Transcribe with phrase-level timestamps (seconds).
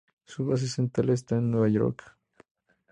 [0.25, 2.17] Su base central está en Nueva York.